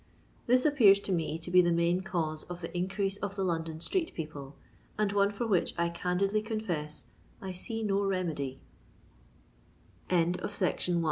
[0.47, 3.79] This appears to me to be the main cause of the increase of the London
[3.79, 4.55] street people,
[4.97, 7.05] and one for which I candidly confeu
[7.43, 8.57] I see no remed